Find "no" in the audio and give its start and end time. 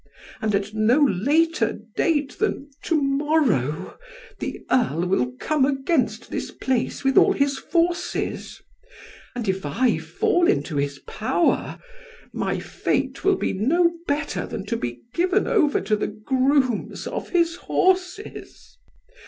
0.73-0.99, 13.53-13.91